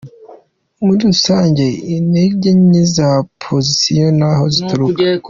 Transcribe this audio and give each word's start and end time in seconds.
Muri 0.85 0.99
rusange, 1.09 1.65
intege 1.95 2.49
nke 2.63 2.83
za 2.95 3.07
opozisiyo, 3.23 4.05
ni 4.17 4.25
aho 4.29 4.43
zituruka. 4.55 4.99